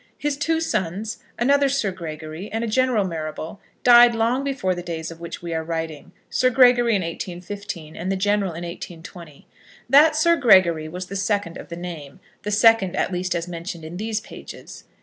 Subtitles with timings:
[0.17, 5.11] His two sons, another Sir Gregory and a General Marrable, died long before the days
[5.11, 9.45] of which we are writing, Sir Gregory in 1815, and the General in 1820.
[9.87, 13.85] That Sir Gregory was the second of the name, the second at least as mentioned
[13.85, 14.85] in these pages.